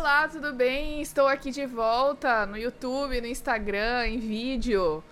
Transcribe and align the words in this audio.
Olá, 0.00 0.26
tudo 0.26 0.54
bem? 0.54 1.02
Estou 1.02 1.28
aqui 1.28 1.50
de 1.50 1.66
volta 1.66 2.46
no 2.46 2.56
YouTube, 2.56 3.20
no 3.20 3.26
Instagram, 3.26 4.06
em 4.06 4.18
vídeo, 4.18 5.04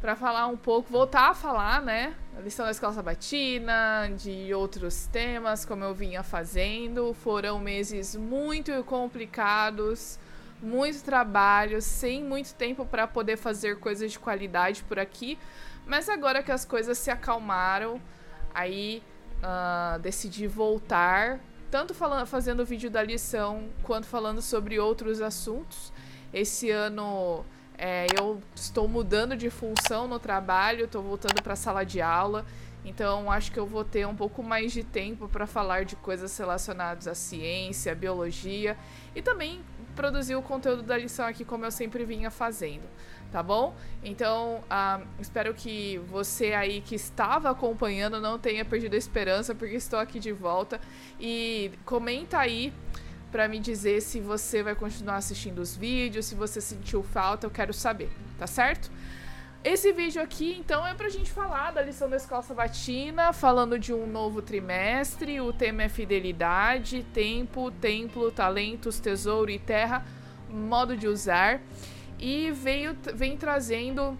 para 0.00 0.16
falar 0.16 0.48
um 0.48 0.56
pouco, 0.56 0.90
voltar 0.90 1.30
a 1.30 1.34
falar, 1.34 1.80
né? 1.80 2.16
A 2.36 2.40
lição 2.40 2.64
da 2.64 2.72
escola 2.72 2.92
sabatina, 2.92 4.10
de 4.18 4.52
outros 4.52 5.06
temas, 5.06 5.64
como 5.64 5.84
eu 5.84 5.94
vinha 5.94 6.24
fazendo. 6.24 7.14
Foram 7.14 7.60
meses 7.60 8.16
muito 8.16 8.82
complicados, 8.82 10.18
muito 10.60 11.04
trabalho, 11.04 11.80
sem 11.80 12.24
muito 12.24 12.54
tempo 12.56 12.84
para 12.84 13.06
poder 13.06 13.36
fazer 13.36 13.78
coisas 13.78 14.10
de 14.10 14.18
qualidade 14.18 14.82
por 14.82 14.98
aqui. 14.98 15.38
Mas 15.86 16.08
agora 16.08 16.42
que 16.42 16.50
as 16.50 16.64
coisas 16.64 16.98
se 16.98 17.08
acalmaram, 17.08 18.02
aí 18.52 19.00
uh, 19.38 19.96
decidi 20.00 20.48
voltar 20.48 21.38
tanto 21.74 21.92
falando, 21.92 22.24
fazendo 22.24 22.64
vídeo 22.64 22.88
da 22.88 23.02
lição 23.02 23.68
quanto 23.82 24.06
falando 24.06 24.40
sobre 24.40 24.78
outros 24.78 25.20
assuntos. 25.20 25.92
Esse 26.32 26.70
ano 26.70 27.44
é, 27.76 28.06
eu 28.16 28.40
estou 28.54 28.86
mudando 28.86 29.36
de 29.36 29.50
função 29.50 30.06
no 30.06 30.20
trabalho, 30.20 30.84
estou 30.84 31.02
voltando 31.02 31.42
para 31.42 31.54
a 31.54 31.56
sala 31.56 31.82
de 31.82 32.00
aula, 32.00 32.46
então 32.84 33.28
acho 33.28 33.50
que 33.50 33.58
eu 33.58 33.66
vou 33.66 33.82
ter 33.82 34.06
um 34.06 34.14
pouco 34.14 34.40
mais 34.40 34.70
de 34.70 34.84
tempo 34.84 35.26
para 35.26 35.48
falar 35.48 35.84
de 35.84 35.96
coisas 35.96 36.38
relacionadas 36.38 37.08
à 37.08 37.14
ciência, 37.16 37.90
à 37.90 37.94
biologia 37.96 38.78
e 39.12 39.20
também 39.20 39.60
produzir 39.94 40.36
o 40.36 40.42
conteúdo 40.42 40.82
da 40.82 40.96
lição 40.96 41.26
aqui 41.26 41.44
como 41.44 41.64
eu 41.64 41.70
sempre 41.70 42.04
vinha 42.04 42.30
fazendo 42.30 42.84
tá 43.34 43.42
bom? 43.42 43.74
Então, 44.00 44.60
uh, 44.70 45.04
espero 45.18 45.52
que 45.54 45.98
você 46.08 46.52
aí 46.52 46.80
que 46.80 46.94
estava 46.94 47.50
acompanhando 47.50 48.20
não 48.20 48.38
tenha 48.38 48.64
perdido 48.64 48.94
a 48.94 48.96
esperança, 48.96 49.52
porque 49.52 49.74
estou 49.74 49.98
aqui 49.98 50.20
de 50.20 50.30
volta. 50.30 50.80
E 51.18 51.72
comenta 51.84 52.38
aí 52.38 52.72
para 53.32 53.48
me 53.48 53.58
dizer 53.58 54.00
se 54.02 54.20
você 54.20 54.62
vai 54.62 54.76
continuar 54.76 55.16
assistindo 55.16 55.58
os 55.58 55.76
vídeos, 55.76 56.26
se 56.26 56.36
você 56.36 56.60
sentiu 56.60 57.02
falta, 57.02 57.44
eu 57.44 57.50
quero 57.50 57.72
saber, 57.72 58.08
tá 58.38 58.46
certo? 58.46 58.88
Esse 59.64 59.94
vídeo 59.94 60.20
aqui, 60.20 60.54
então, 60.60 60.86
é 60.86 60.92
pra 60.92 61.08
gente 61.08 61.32
falar 61.32 61.70
da 61.70 61.80
lição 61.80 62.06
da 62.06 62.18
escola 62.18 62.42
sabatina, 62.42 63.32
falando 63.32 63.78
de 63.78 63.94
um 63.94 64.06
novo 64.06 64.42
trimestre. 64.42 65.40
O 65.40 65.54
tema 65.54 65.84
é 65.84 65.88
fidelidade, 65.88 67.02
tempo, 67.14 67.70
templo, 67.70 68.30
talentos, 68.30 69.00
tesouro 69.00 69.50
e 69.50 69.58
terra, 69.58 70.04
modo 70.50 70.94
de 70.94 71.08
usar 71.08 71.62
e 72.18 72.50
veio, 72.50 72.94
vem 73.14 73.38
trazendo 73.38 74.18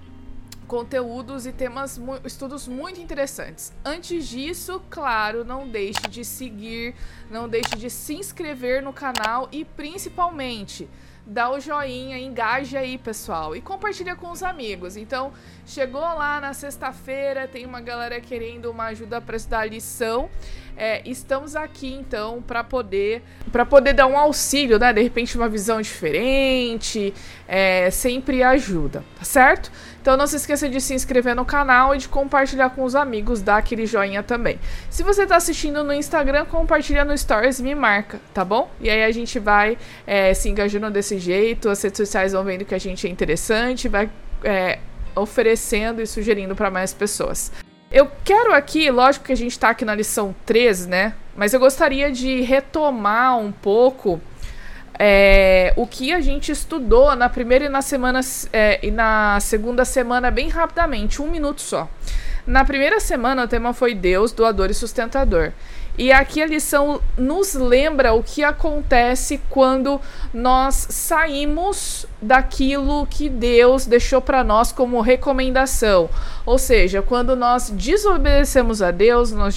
conteúdos 0.67 1.45
e 1.45 1.53
temas, 1.53 2.01
estudos 2.25 2.67
muito 2.67 2.99
interessantes. 2.99 3.71
Antes 3.85 4.27
disso, 4.27 4.83
claro, 4.89 5.45
não 5.45 5.69
deixe 5.69 6.09
de 6.09 6.25
seguir, 6.25 6.95
não 7.31 7.51
deixe 7.51 7.77
de 7.77 7.91
se 7.91 8.15
inscrever 8.15 8.83
no 8.83 8.95
canal 8.95 9.47
e 9.53 9.63
principalmente 9.63 10.89
dá 11.27 11.51
o 11.51 11.59
joinha, 11.59 12.19
engaja 12.19 12.81
aí, 12.81 12.99
pessoal, 12.99 13.57
e 13.57 13.61
compartilha 13.61 14.15
com 14.15 14.31
os 14.31 14.43
amigos. 14.43 14.97
Então, 14.97 15.33
chegou 15.67 16.01
lá 16.01 16.41
na 16.41 16.53
sexta-feira, 16.53 17.49
tem 17.49 17.65
uma 17.65 17.81
galera 17.81 18.21
querendo 18.21 18.71
uma 18.71 18.87
ajuda 18.87 19.21
para 19.21 19.37
estudar 19.37 19.65
lição. 19.65 20.29
É, 20.77 21.09
estamos 21.09 21.55
aqui 21.55 21.95
então 21.95 22.43
para 22.43 22.65
poder 22.65 23.23
para 23.53 23.65
poder 23.65 23.93
dar 23.93 24.09
um 24.09 24.19
auxílio, 24.19 24.77
né? 24.77 24.93
De 24.93 25.01
repente 25.01 25.37
uma 25.37 25.49
visão 25.49 25.81
diferente, 25.81 27.15
é, 27.47 27.89
sempre 27.93 28.43
ajuda, 28.43 29.05
tá 29.17 29.25
certo? 29.25 29.71
Então 30.05 30.19
não 30.19 30.27
se 30.27 30.37
esqueça 30.37 30.69
de 30.69 30.83
se 30.83 30.93
inscrever 30.93 31.35
no 31.35 31.47
canal 31.47 31.95
e 31.95 31.99
de 31.99 32.11
compartilhar 32.11 32.69
com 32.69 32.85
os 32.85 32.95
amigos, 32.95 33.41
dar 33.41 33.57
aquele 33.57 33.87
joinha 33.87 34.23
também. 34.23 34.61
Se 34.91 35.03
você 35.03 35.23
está 35.23 35.37
assistindo 35.37 35.83
no 35.83 35.95
Instagram, 35.95 36.45
compartilha 36.45 37.07
no 37.07 37.17
Stories 37.17 37.59
me 37.59 37.75
marca, 37.75 38.21
tá 38.35 38.45
bom? 38.45 38.71
E 38.79 38.91
aí 38.91 39.03
a 39.03 39.11
gente 39.11 39.39
vai 39.39 39.79
é, 40.07 40.35
se 40.35 40.51
engajando 40.51 40.91
desse 40.91 41.19
jeito, 41.19 41.71
as 41.71 41.83
redes 41.83 41.97
sociais 41.97 42.35
vão 42.35 42.45
vendo 42.45 42.67
que 42.67 42.75
a 42.75 42.79
gente 42.79 43.07
é 43.07 43.11
interessante, 43.11 43.89
vai 43.89 44.11
é, 44.43 44.79
oferecendo 45.17 46.03
e 46.03 46.07
sugerindo 46.07 46.55
para 46.55 46.71
mais 46.71 46.93
pessoas. 46.93 47.51
Eu 47.91 48.07
quero 48.23 48.53
aqui, 48.53 48.91
lógico 48.91 49.25
que 49.25 49.33
a 49.33 49.37
gente 49.37 49.53
está 49.53 49.71
aqui 49.71 49.87
na 49.87 49.95
lição 49.95 50.37
3, 50.45 50.87
né? 50.87 51.15
Mas 51.35 51.55
eu 51.55 51.61
gostaria 51.61 52.13
de 52.13 52.43
retomar 52.43 53.39
um 53.39 53.51
pouco 53.51 54.21
é, 54.99 55.73
o 55.77 55.87
que 55.87 56.13
a 56.13 56.21
gente 56.21 56.53
estudou 56.53 57.15
na 57.17 57.29
primeira 57.29 57.67
e 57.67 57.69
na 57.69 57.83
semana 57.83 58.21
é, 58.53 58.79
e 58.83 58.91
na 58.91 59.39
segunda 59.41 59.85
semana 59.85 60.31
bem 60.31 60.49
rapidamente, 60.49 61.21
um 61.21 61.31
minuto 61.31 61.61
só. 61.61 61.89
Na 62.47 62.65
primeira 62.65 63.01
semana 63.01 63.45
o 63.45 63.49
tema 63.49 63.73
foi 63.73 63.95
Deus, 63.95 64.31
doador 64.33 64.71
e 64.71 64.75
sustentador. 64.75 65.53
E 65.97 66.11
aqui 66.11 66.43
a 66.43 66.47
lição 66.47 67.01
nos 67.17 67.55
lembra 67.55 68.13
o 68.13 68.23
que 68.23 68.43
acontece 68.43 69.41
quando 69.49 70.01
nós 70.33 70.89
saímos 70.91 72.05
daquilo 72.21 73.07
que 73.07 73.29
Deus 73.29 73.87
deixou 73.87 74.21
para 74.21 74.43
nós 74.43 74.73
como 74.73 75.01
recomendação. 75.01 76.11
Ou 76.45 76.59
seja, 76.59 77.01
quando 77.01 77.37
nós 77.37 77.71
desobedecemos 77.71 78.83
a 78.83 78.91
Deus, 78.91 79.31
nós 79.31 79.57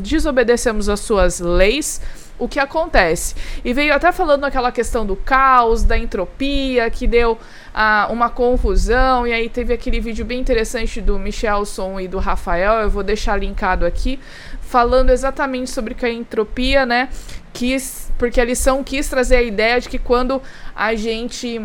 desobedecemos 0.00 0.88
as 0.88 1.00
suas 1.00 1.40
leis, 1.40 2.00
o 2.38 2.48
que 2.48 2.58
acontece. 2.58 3.34
E 3.64 3.72
veio 3.72 3.94
até 3.94 4.10
falando 4.10 4.44
aquela 4.44 4.72
questão 4.72 5.06
do 5.06 5.16
caos, 5.16 5.84
da 5.84 5.96
entropia, 5.96 6.90
que 6.90 7.06
deu 7.06 7.38
ah, 7.72 8.08
uma 8.10 8.28
confusão. 8.28 9.26
E 9.26 9.32
aí 9.32 9.48
teve 9.48 9.72
aquele 9.72 10.00
vídeo 10.00 10.24
bem 10.24 10.40
interessante 10.40 11.00
do 11.00 11.18
Michelson 11.18 12.00
e 12.00 12.08
do 12.08 12.18
Rafael, 12.18 12.74
eu 12.74 12.90
vou 12.90 13.02
deixar 13.02 13.36
linkado 13.36 13.86
aqui, 13.86 14.18
falando 14.60 15.10
exatamente 15.10 15.70
sobre 15.70 15.94
que 15.94 16.04
a 16.04 16.10
entropia, 16.10 16.84
né? 16.84 17.08
Quis, 17.52 18.10
porque 18.18 18.40
a 18.40 18.44
lição 18.44 18.82
quis 18.82 19.08
trazer 19.08 19.36
a 19.36 19.42
ideia 19.42 19.80
de 19.80 19.88
que 19.88 19.98
quando 19.98 20.42
a 20.74 20.94
gente 20.94 21.60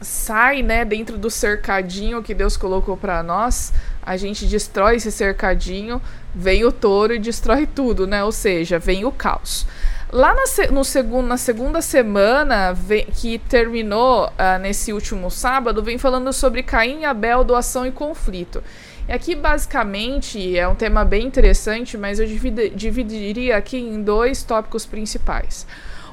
sai, 0.00 0.62
né, 0.62 0.84
dentro 0.84 1.16
do 1.16 1.30
cercadinho 1.30 2.22
que 2.22 2.34
Deus 2.34 2.56
colocou 2.56 2.96
para 2.96 3.22
nós, 3.22 3.72
a 4.04 4.16
gente 4.16 4.46
destrói 4.46 4.96
esse 4.96 5.10
cercadinho, 5.10 6.00
vem 6.34 6.64
o 6.64 6.70
touro 6.70 7.14
e 7.14 7.18
destrói 7.18 7.66
tudo, 7.66 8.06
né? 8.06 8.22
Ou 8.22 8.32
seja, 8.32 8.78
vem 8.78 9.04
o 9.04 9.10
caos. 9.10 9.66
Lá 10.12 10.34
na, 10.34 10.44
no 10.70 10.84
segundo, 10.84 11.26
na 11.26 11.36
segunda 11.36 11.80
semana, 11.80 12.72
vem, 12.72 13.06
que 13.06 13.38
terminou 13.38 14.26
uh, 14.26 14.58
nesse 14.60 14.92
último 14.92 15.30
sábado, 15.30 15.82
vem 15.82 15.98
falando 15.98 16.32
sobre 16.32 16.62
Caim, 16.62 17.04
Abel, 17.04 17.42
doação 17.42 17.86
e 17.86 17.90
conflito. 17.90 18.62
E 19.08 19.12
aqui, 19.12 19.34
basicamente, 19.34 20.56
é 20.56 20.68
um 20.68 20.74
tema 20.74 21.04
bem 21.04 21.26
interessante, 21.26 21.98
mas 21.98 22.20
eu 22.20 22.26
dividiria 22.26 23.56
aqui 23.56 23.78
em 23.78 24.02
dois 24.02 24.42
tópicos 24.42 24.86
principais. 24.86 25.66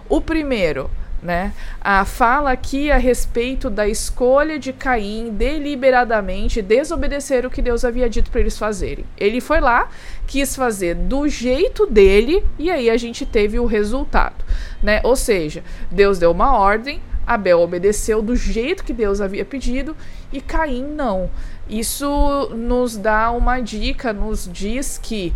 O 0.10 0.20
primeiro, 0.20 0.90
né? 1.22 1.54
Ah, 1.80 2.04
fala 2.04 2.52
aqui 2.52 2.90
a 2.90 2.98
respeito 2.98 3.70
da 3.70 3.88
escolha 3.88 4.58
de 4.58 4.74
Caim 4.74 5.32
deliberadamente 5.32 6.62
desobedecer 6.62 7.46
o 7.46 7.50
que 7.50 7.62
Deus 7.62 7.86
havia 7.86 8.10
dito 8.10 8.32
para 8.32 8.42
eles 8.42 8.58
fazerem. 8.58 9.06
Ele 9.18 9.40
foi 9.40 9.60
lá, 9.60 9.90
quis 10.26 10.56
fazer 10.56 10.96
do 10.96 11.28
jeito 11.28 11.86
dele 11.86 12.44
e 12.58 12.72
aí 12.72 12.90
a 12.90 12.98
gente 12.98 13.26
teve 13.26 13.60
o 13.60 13.66
resultado, 13.66 14.44
né? 14.82 15.00
Ou 15.04 15.16
seja, 15.16 15.64
Deus 15.92 16.18
deu 16.18 16.32
uma 16.32 16.58
ordem, 16.58 17.02
Abel 17.26 17.62
obedeceu 17.62 18.22
do 18.22 18.36
jeito 18.36 18.84
que 18.84 18.94
Deus 18.94 19.22
havia 19.22 19.46
pedido 19.46 19.96
e 20.34 20.42
Caim 20.42 20.84
não. 20.84 21.30
Isso 21.70 22.50
nos 22.56 22.98
dá 22.98 23.32
uma 23.32 23.60
dica, 23.62 24.12
nos 24.12 24.50
diz 24.52 24.98
que 24.98 25.34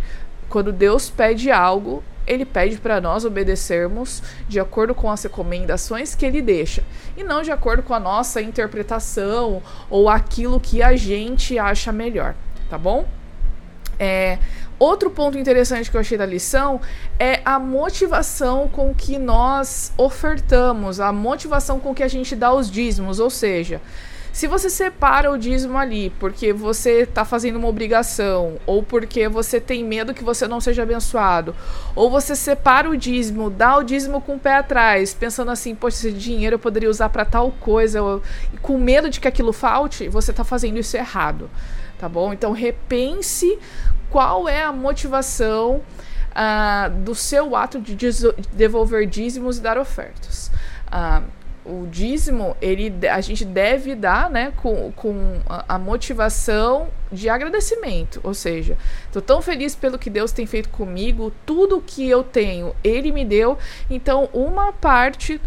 quando 0.48 0.72
Deus 0.72 1.08
pede 1.08 1.50
algo, 1.50 2.02
ele 2.26 2.44
pede 2.44 2.78
para 2.78 3.00
nós 3.00 3.24
obedecermos 3.24 4.22
de 4.48 4.58
acordo 4.58 4.94
com 4.94 5.10
as 5.10 5.22
recomendações 5.22 6.14
que 6.14 6.26
ele 6.26 6.42
deixa 6.42 6.82
e 7.16 7.22
não 7.22 7.42
de 7.42 7.50
acordo 7.50 7.82
com 7.82 7.94
a 7.94 8.00
nossa 8.00 8.40
interpretação 8.40 9.62
ou 9.88 10.08
aquilo 10.08 10.58
que 10.58 10.82
a 10.82 10.96
gente 10.96 11.58
acha 11.58 11.92
melhor, 11.92 12.34
tá 12.68 12.76
bom? 12.76 13.06
É, 13.98 14.38
outro 14.78 15.10
ponto 15.10 15.38
interessante 15.38 15.90
que 15.90 15.96
eu 15.96 16.00
achei 16.00 16.18
da 16.18 16.26
lição 16.26 16.80
é 17.18 17.40
a 17.44 17.58
motivação 17.58 18.68
com 18.68 18.94
que 18.94 19.18
nós 19.18 19.92
ofertamos, 19.96 21.00
a 21.00 21.12
motivação 21.12 21.80
com 21.80 21.94
que 21.94 22.02
a 22.02 22.08
gente 22.08 22.36
dá 22.36 22.52
os 22.52 22.70
dízimos, 22.70 23.18
ou 23.18 23.30
seja, 23.30 23.80
se 24.36 24.46
você 24.46 24.68
separa 24.68 25.32
o 25.32 25.38
dízimo 25.38 25.78
ali 25.78 26.10
porque 26.20 26.52
você 26.52 27.04
está 27.04 27.24
fazendo 27.24 27.56
uma 27.56 27.68
obrigação, 27.68 28.58
ou 28.66 28.82
porque 28.82 29.30
você 29.30 29.58
tem 29.58 29.82
medo 29.82 30.12
que 30.12 30.22
você 30.22 30.46
não 30.46 30.60
seja 30.60 30.82
abençoado, 30.82 31.56
ou 31.94 32.10
você 32.10 32.36
separa 32.36 32.90
o 32.90 32.94
dízimo, 32.94 33.48
dá 33.48 33.78
o 33.78 33.82
dízimo 33.82 34.20
com 34.20 34.34
o 34.34 34.38
pé 34.38 34.56
atrás, 34.56 35.14
pensando 35.14 35.50
assim, 35.50 35.74
poxa, 35.74 35.96
esse 35.96 36.12
dinheiro 36.12 36.56
eu 36.56 36.58
poderia 36.58 36.90
usar 36.90 37.08
para 37.08 37.24
tal 37.24 37.50
coisa, 37.50 37.98
com 38.60 38.76
medo 38.76 39.08
de 39.08 39.20
que 39.20 39.26
aquilo 39.26 39.54
falte, 39.54 40.06
você 40.06 40.32
está 40.32 40.44
fazendo 40.44 40.78
isso 40.78 40.94
errado, 40.98 41.48
tá 41.98 42.06
bom? 42.06 42.30
Então 42.30 42.52
repense 42.52 43.58
qual 44.10 44.46
é 44.46 44.62
a 44.62 44.70
motivação 44.70 45.80
uh, 46.32 46.90
do 46.90 47.14
seu 47.14 47.56
ato 47.56 47.80
de 47.80 47.96
devolver 48.52 49.06
dízimos 49.06 49.56
e 49.56 49.62
dar 49.62 49.78
ofertas. 49.78 50.50
Uh, 50.88 51.35
o 51.66 51.86
dízimo, 51.90 52.56
ele, 52.60 52.92
a 53.08 53.20
gente 53.20 53.44
deve 53.44 53.94
dar 53.94 54.30
né, 54.30 54.52
com, 54.56 54.92
com 54.92 55.40
a, 55.48 55.78
motivação 55.78 56.88
de 57.10 57.28
agradecimento. 57.28 58.20
Ou 58.22 58.34
seja, 58.34 58.76
estou 59.06 59.20
tão 59.20 59.42
feliz 59.42 59.74
pelo 59.74 59.98
que 59.98 60.08
Deus 60.08 60.32
tem 60.32 60.46
feito 60.46 60.68
comigo, 60.68 61.32
tudo 61.44 61.82
que 61.84 62.08
eu 62.08 62.22
tenho, 62.22 62.74
Ele 62.82 63.10
me 63.10 63.24
deu. 63.24 63.58
Então, 63.90 64.28
uma 64.32 64.72
parte 64.72 65.40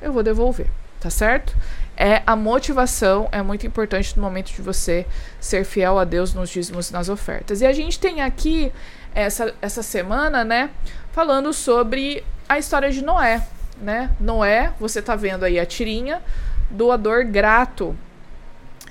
eu 0.00 0.12
vou 0.12 0.22
devolver, 0.22 0.66
tá 1.00 1.08
certo? 1.08 1.56
É 1.96 2.22
a 2.26 2.34
motivação 2.34 3.28
é 3.30 3.40
muito 3.42 3.66
importante 3.66 4.16
no 4.16 4.22
momento 4.22 4.52
de 4.52 4.62
você 4.62 5.06
ser 5.38 5.64
fiel 5.64 5.98
a 5.98 6.04
Deus 6.04 6.34
nos 6.34 6.50
dízimos 6.50 6.90
e 6.90 6.92
nas 6.92 7.08
ofertas. 7.08 7.60
E 7.60 7.66
a 7.66 7.72
gente 7.72 7.98
tem 8.00 8.20
aqui 8.20 8.72
essa, 9.14 9.54
essa 9.62 9.82
semana, 9.82 10.42
né, 10.42 10.70
falando 11.12 11.52
sobre 11.52 12.24
a 12.48 12.58
história 12.58 12.90
de 12.90 13.04
Noé, 13.04 13.46
né? 13.82 14.10
Noé, 14.18 14.72
você 14.78 15.02
tá 15.02 15.16
vendo 15.16 15.44
aí 15.44 15.58
a 15.58 15.66
tirinha, 15.66 16.22
doador 16.70 17.26
grato. 17.26 17.96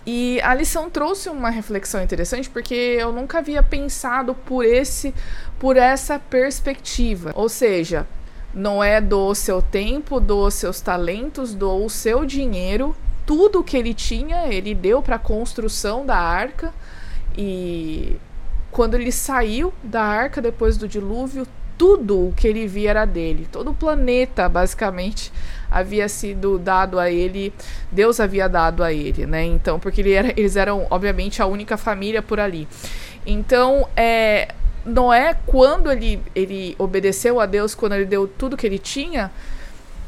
E 0.06 0.42
a 0.42 0.54
lição 0.54 0.90
trouxe 0.90 1.30
uma 1.30 1.50
reflexão 1.50 2.02
interessante 2.02 2.50
porque 2.50 2.74
eu 2.74 3.12
nunca 3.12 3.38
havia 3.38 3.62
pensado 3.62 4.34
por 4.34 4.66
esse 4.66 5.14
por 5.60 5.78
essa 5.78 6.18
perspectiva. 6.20 7.32
Ou 7.36 7.48
seja, 7.48 8.08
Noé 8.54 9.00
doou 9.00 9.36
seu 9.36 9.62
tempo, 9.62 10.20
doou 10.20 10.50
seus 10.50 10.82
talentos, 10.82 11.54
doou 11.54 11.88
seu 11.88 12.26
dinheiro, 12.26 12.96
tudo 13.26 13.64
que 13.64 13.78
ele 13.78 13.94
tinha, 13.94 14.48
ele 14.48 14.74
deu 14.74 15.02
para 15.02 15.18
a 15.18 15.20
construção 15.20 16.06
da 16.06 16.18
arca. 16.18 16.74
E 17.38 18.18
quando 18.72 18.96
ele 18.96 19.12
saiu 19.12 19.72
da 19.84 20.02
arca 20.02 20.42
depois 20.42 20.78
do 20.78 20.88
dilúvio, 20.88 21.48
tudo 21.78 22.28
o 22.28 22.34
que 22.34 22.48
ele 22.48 22.68
via 22.68 22.92
era 22.92 23.06
dele. 23.06 23.48
Todo 23.52 23.72
o 23.72 23.74
planeta, 23.74 24.48
basicamente, 24.48 25.32
havia 25.70 26.08
sido 26.10 26.60
dado 26.60 27.00
a 27.00 27.10
ele, 27.10 27.54
Deus 27.92 28.20
havia 28.20 28.48
dado 28.50 28.84
a 28.84 28.92
ele, 28.92 29.26
né? 29.26 29.46
Então, 29.46 29.80
porque 29.80 30.02
ele 30.02 30.14
era, 30.14 30.30
eles 30.36 30.56
eram, 30.56 30.86
obviamente, 30.90 31.42
a 31.42 31.46
única 31.46 31.78
família 31.78 32.22
por 32.22 32.40
ali. 32.40 32.68
Então, 33.26 33.88
é, 33.96 34.50
Noé, 34.86 35.36
quando 35.46 35.92
ele, 35.92 36.22
ele 36.36 36.76
obedeceu 36.78 37.40
a 37.40 37.46
Deus, 37.46 37.74
quando 37.76 37.94
ele 37.94 38.06
deu 38.06 38.28
tudo 38.28 38.58
que 38.58 38.66
ele 38.66 38.80
tinha, 38.80 39.32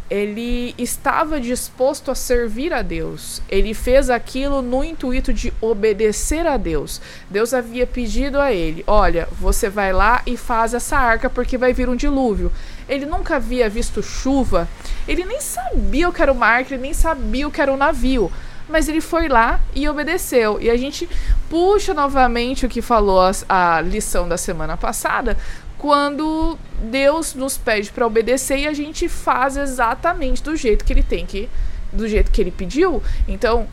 ele 0.09 0.75
estava 0.77 1.39
disposto 1.39 2.11
a 2.11 2.15
servir 2.15 2.73
a 2.73 2.81
Deus. 2.81 3.41
Ele 3.49 3.73
fez 3.73 4.09
aquilo 4.09 4.61
no 4.61 4.83
intuito 4.83 5.33
de 5.33 5.53
obedecer 5.61 6.45
a 6.45 6.57
Deus. 6.57 7.01
Deus 7.29 7.53
havia 7.53 7.87
pedido 7.87 8.39
a 8.39 8.51
ele: 8.51 8.83
Olha, 8.85 9.27
você 9.39 9.69
vai 9.69 9.93
lá 9.93 10.21
e 10.25 10.37
faz 10.37 10.73
essa 10.73 10.97
arca 10.97 11.29
porque 11.29 11.57
vai 11.57 11.73
vir 11.73 11.89
um 11.89 11.95
dilúvio. 11.95 12.51
Ele 12.87 13.05
nunca 13.05 13.37
havia 13.37 13.69
visto 13.69 14.03
chuva, 14.03 14.67
ele 15.07 15.25
nem 15.25 15.39
sabia 15.39 16.09
o 16.09 16.13
que 16.13 16.21
era 16.21 16.31
uma 16.31 16.45
arca, 16.45 16.73
ele 16.73 16.81
nem 16.81 16.93
sabia 16.93 17.47
o 17.47 17.51
que 17.51 17.61
era 17.61 17.71
um 17.71 17.77
navio. 17.77 18.31
Mas 18.67 18.87
ele 18.87 19.01
foi 19.01 19.27
lá 19.27 19.59
e 19.75 19.89
obedeceu. 19.89 20.57
E 20.61 20.69
a 20.69 20.77
gente 20.77 21.09
puxa 21.49 21.93
novamente 21.93 22.65
o 22.65 22.69
que 22.69 22.81
falou 22.81 23.19
a, 23.21 23.31
a 23.77 23.81
lição 23.81 24.27
da 24.27 24.37
semana 24.37 24.77
passada, 24.77 25.37
quando 25.83 26.57
Deus 26.81 27.33
nos 27.33 27.57
pede 27.57 27.91
para 27.91 28.07
obedecer 28.07 28.57
e 28.59 28.67
a 28.67 28.71
gente 28.71 29.09
faz 29.09 29.57
exatamente 29.57 30.41
do 30.41 30.55
jeito 30.55 30.85
que 30.85 30.93
ele 30.93 31.03
tem 31.03 31.25
que, 31.25 31.49
do 31.91 32.07
jeito 32.07 32.31
que 32.31 32.39
ele 32.39 32.51
pediu. 32.51 33.03
Então, 33.27 33.67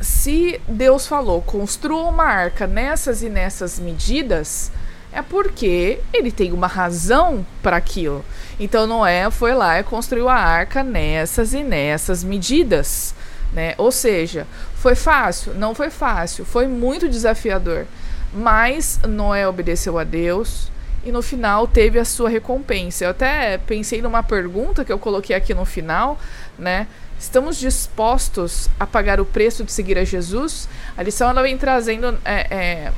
se 0.00 0.60
Deus 0.66 1.06
falou, 1.06 1.40
construa 1.40 2.10
uma 2.10 2.24
arca 2.24 2.66
nessas 2.66 3.22
e 3.22 3.28
nessas 3.28 3.78
medidas, 3.78 4.72
é 5.12 5.22
porque 5.22 6.00
ele 6.12 6.32
tem 6.32 6.50
uma 6.50 6.66
razão 6.66 7.46
para 7.62 7.76
aquilo. 7.76 8.24
Então 8.58 8.84
Noé 8.84 9.30
foi 9.30 9.54
lá 9.54 9.78
e 9.78 9.84
construiu 9.84 10.28
a 10.28 10.34
arca 10.34 10.82
nessas 10.82 11.54
e 11.54 11.62
nessas 11.62 12.24
medidas, 12.24 13.14
né? 13.52 13.76
Ou 13.78 13.92
seja, 13.92 14.44
foi 14.74 14.96
fácil? 14.96 15.54
Não 15.54 15.72
foi 15.72 15.88
fácil, 15.88 16.44
foi 16.44 16.66
muito 16.66 17.08
desafiador. 17.08 17.86
Mas 18.34 18.98
Noé 19.06 19.46
obedeceu 19.46 20.00
a 20.00 20.04
Deus, 20.04 20.71
e 21.04 21.10
no 21.10 21.22
final 21.22 21.66
teve 21.66 21.98
a 21.98 22.04
sua 22.04 22.28
recompensa. 22.28 23.04
Eu 23.04 23.10
até 23.10 23.58
pensei 23.58 24.00
numa 24.00 24.22
pergunta 24.22 24.84
que 24.84 24.92
eu 24.92 24.98
coloquei 24.98 25.34
aqui 25.34 25.52
no 25.52 25.64
final, 25.64 26.18
né? 26.58 26.86
Estamos 27.18 27.56
dispostos 27.56 28.68
a 28.78 28.86
pagar 28.86 29.20
o 29.20 29.24
preço 29.24 29.64
de 29.64 29.72
seguir 29.72 29.96
a 29.96 30.04
Jesus? 30.04 30.68
A 30.96 31.02
lição 31.02 31.30
ela 31.30 31.42
vem 31.42 31.56
trazendo 31.56 32.18
é, 32.24 32.46
é, 32.50 32.92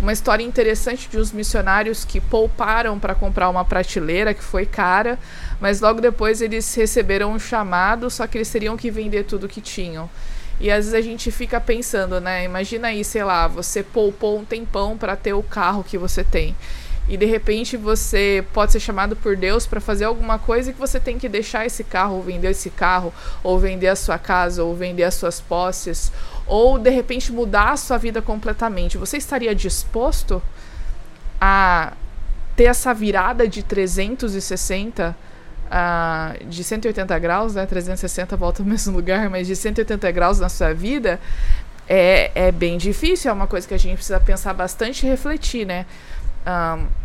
uma 0.00 0.12
história 0.12 0.42
interessante 0.42 1.08
de 1.08 1.18
uns 1.18 1.30
missionários 1.30 2.04
que 2.04 2.20
pouparam 2.20 2.98
para 2.98 3.14
comprar 3.14 3.50
uma 3.50 3.64
prateleira 3.64 4.32
que 4.32 4.42
foi 4.42 4.64
cara, 4.64 5.18
mas 5.60 5.80
logo 5.80 6.00
depois 6.00 6.40
eles 6.40 6.74
receberam 6.74 7.32
um 7.32 7.38
chamado, 7.38 8.08
só 8.10 8.26
que 8.26 8.38
eles 8.38 8.50
teriam 8.50 8.76
que 8.78 8.90
vender 8.90 9.24
tudo 9.24 9.48
que 9.48 9.60
tinham. 9.60 10.08
E 10.58 10.70
às 10.70 10.86
vezes 10.86 10.94
a 10.94 11.00
gente 11.00 11.30
fica 11.30 11.60
pensando, 11.60 12.20
né? 12.20 12.44
Imagina 12.44 12.88
aí, 12.88 13.02
sei 13.02 13.24
lá, 13.24 13.46
você 13.46 13.82
poupou 13.82 14.38
um 14.38 14.44
tempão 14.44 14.96
para 14.96 15.16
ter 15.16 15.32
o 15.32 15.42
carro 15.42 15.84
que 15.84 15.96
você 15.96 16.22
tem 16.22 16.54
e 17.10 17.16
de 17.16 17.26
repente 17.26 17.76
você 17.76 18.44
pode 18.52 18.70
ser 18.70 18.78
chamado 18.78 19.16
por 19.16 19.36
Deus 19.36 19.66
para 19.66 19.80
fazer 19.80 20.04
alguma 20.04 20.38
coisa 20.38 20.72
que 20.72 20.78
você 20.78 21.00
tem 21.00 21.18
que 21.18 21.28
deixar 21.28 21.66
esse 21.66 21.82
carro, 21.82 22.14
ou 22.14 22.22
vender 22.22 22.50
esse 22.52 22.70
carro, 22.70 23.12
ou 23.42 23.58
vender 23.58 23.88
a 23.88 23.96
sua 23.96 24.16
casa, 24.16 24.62
ou 24.62 24.76
vender 24.76 25.02
as 25.02 25.14
suas 25.14 25.40
posses, 25.40 26.12
ou 26.46 26.78
de 26.78 26.88
repente 26.88 27.32
mudar 27.32 27.72
a 27.72 27.76
sua 27.76 27.98
vida 27.98 28.22
completamente. 28.22 28.96
Você 28.96 29.16
estaria 29.16 29.52
disposto 29.52 30.40
a 31.40 31.94
ter 32.54 32.66
essa 32.66 32.94
virada 32.94 33.48
de 33.48 33.64
360 33.64 35.16
uh, 35.66 36.44
de 36.44 36.62
180 36.62 37.18
graus, 37.18 37.56
né? 37.56 37.66
360 37.66 38.36
volta 38.36 38.62
ao 38.62 38.66
mesmo 38.68 38.94
lugar, 38.94 39.28
mas 39.28 39.48
de 39.48 39.56
180 39.56 40.08
graus 40.12 40.38
na 40.38 40.48
sua 40.48 40.72
vida? 40.72 41.18
É, 41.88 42.30
é 42.36 42.52
bem 42.52 42.78
difícil, 42.78 43.32
é 43.32 43.34
uma 43.34 43.48
coisa 43.48 43.66
que 43.66 43.74
a 43.74 43.78
gente 43.78 43.96
precisa 43.96 44.20
pensar 44.20 44.54
bastante 44.54 45.04
e 45.04 45.08
refletir, 45.08 45.66
né? 45.66 45.86
Um, 46.46 46.99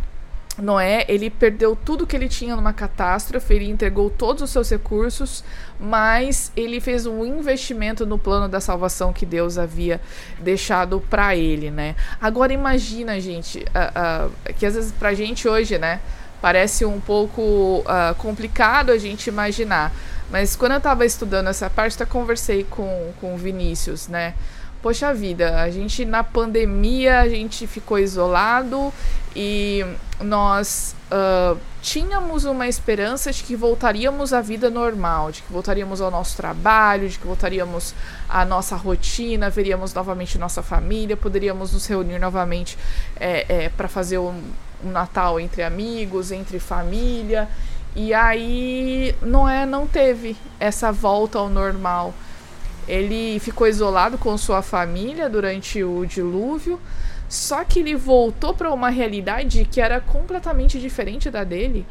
Noé, 0.58 1.04
ele 1.08 1.28
perdeu 1.28 1.76
tudo 1.76 2.06
que 2.06 2.16
ele 2.16 2.28
tinha 2.28 2.56
numa 2.56 2.72
catástrofe, 2.72 3.52
ele 3.54 3.68
entregou 3.68 4.08
todos 4.08 4.42
os 4.42 4.50
seus 4.50 4.70
recursos, 4.70 5.44
mas 5.78 6.50
ele 6.56 6.80
fez 6.80 7.06
um 7.06 7.24
investimento 7.24 8.06
no 8.06 8.18
plano 8.18 8.48
da 8.48 8.60
salvação 8.60 9.12
que 9.12 9.26
Deus 9.26 9.58
havia 9.58 10.00
deixado 10.40 11.00
para 11.10 11.36
ele, 11.36 11.70
né? 11.70 11.94
Agora 12.20 12.52
imagina, 12.52 13.20
gente, 13.20 13.58
uh, 13.58 14.28
uh, 14.28 14.54
que 14.54 14.64
às 14.64 14.74
vezes 14.74 14.92
pra 14.92 15.12
gente 15.12 15.46
hoje, 15.46 15.78
né, 15.78 16.00
parece 16.40 16.84
um 16.84 17.00
pouco 17.00 17.42
uh, 17.80 18.14
complicado 18.16 18.90
a 18.90 18.98
gente 18.98 19.28
imaginar, 19.28 19.92
mas 20.30 20.56
quando 20.56 20.72
eu 20.72 20.78
estava 20.78 21.04
estudando 21.04 21.48
essa 21.48 21.68
parte, 21.68 22.00
eu 22.00 22.06
conversei 22.06 22.64
com, 22.64 23.12
com 23.20 23.34
o 23.34 23.38
Vinícius, 23.38 24.08
né? 24.08 24.34
Poxa 24.82 25.12
vida, 25.12 25.60
a 25.60 25.70
gente 25.70 26.04
na 26.04 26.22
pandemia 26.22 27.20
a 27.20 27.28
gente 27.28 27.66
ficou 27.66 27.98
isolado 27.98 28.92
e 29.34 29.84
nós 30.20 30.94
uh, 31.10 31.58
tínhamos 31.82 32.44
uma 32.44 32.66
esperança 32.66 33.30
de 33.30 33.42
que 33.42 33.54
voltaríamos 33.54 34.32
à 34.32 34.40
vida 34.40 34.70
normal, 34.70 35.30
de 35.30 35.42
que 35.42 35.52
voltaríamos 35.52 36.00
ao 36.00 36.10
nosso 36.10 36.36
trabalho, 36.36 37.08
de 37.08 37.18
que 37.18 37.26
voltaríamos 37.26 37.94
à 38.28 38.44
nossa 38.44 38.76
rotina, 38.76 39.50
veríamos 39.50 39.92
novamente 39.92 40.38
nossa 40.38 40.62
família, 40.62 41.16
poderíamos 41.16 41.72
nos 41.72 41.86
reunir 41.86 42.18
novamente 42.18 42.78
é, 43.20 43.64
é, 43.64 43.68
para 43.68 43.88
fazer 43.88 44.18
um, 44.18 44.42
um 44.84 44.90
Natal 44.90 45.38
entre 45.38 45.62
amigos, 45.62 46.32
entre 46.32 46.58
família. 46.58 47.48
E 47.94 48.12
aí 48.12 49.14
Noé 49.22 49.64
não 49.64 49.86
teve 49.86 50.36
essa 50.58 50.90
volta 50.90 51.38
ao 51.38 51.48
normal. 51.48 52.12
Ele 52.86 53.38
ficou 53.40 53.66
isolado 53.66 54.16
com 54.16 54.36
sua 54.36 54.62
família 54.62 55.28
durante 55.28 55.82
o 55.82 56.04
dilúvio, 56.06 56.80
só 57.28 57.64
que 57.64 57.80
ele 57.80 57.96
voltou 57.96 58.54
para 58.54 58.72
uma 58.72 58.90
realidade 58.90 59.66
que 59.70 59.80
era 59.80 60.00
completamente 60.00 60.80
diferente 60.80 61.30
da 61.30 61.42
dele. 61.42 61.84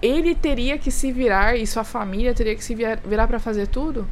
Ele 0.00 0.34
teria 0.34 0.78
que 0.78 0.90
se 0.90 1.12
virar 1.12 1.56
e 1.56 1.66
sua 1.66 1.84
família 1.84 2.32
teria 2.32 2.54
que 2.54 2.64
se 2.64 2.74
virar 2.74 3.26
para 3.26 3.38
fazer 3.38 3.66
tudo. 3.66 4.08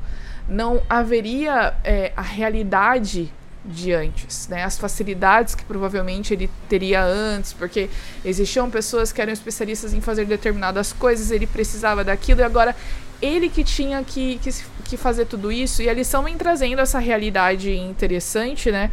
Não 0.49 0.83
haveria 0.88 1.75
é, 1.83 2.12
a 2.17 2.23
realidade 2.23 3.33
de 3.67 3.93
antes, 3.93 4.47
né? 4.49 4.62
As 4.62 4.79
facilidades 4.79 5.55
que 5.55 5.65
provavelmente 5.65 6.33
ele 6.33 6.49
teria 6.69 7.05
antes, 7.05 7.53
porque 7.53 7.91
existiam 8.25 8.71
pessoas 8.71 9.12
que 9.12 9.21
eram 9.21 9.33
especialistas 9.33 9.93
em 9.93 10.00
fazer 10.00 10.25
determinadas 10.25 10.93
coisas, 10.93 11.31
ele 11.31 11.47
precisava 11.47 12.05
daquilo 12.05 12.41
e 12.41 12.45
agora 12.45 12.76
ele 13.20 13.49
que 13.49 13.64
tinha 13.64 14.02
que, 14.04 14.38
que, 14.38 14.50
que, 14.85 14.96
fazer 14.96 15.26
tudo 15.26 15.50
isso, 15.50 15.82
e 15.82 15.88
a 15.88 15.94
lição 15.94 16.23
vem 16.23 16.37
trazendo 16.37 16.80
essa 16.80 16.99
realidade 16.99 17.75
interessante, 17.75 18.70
né? 18.70 18.90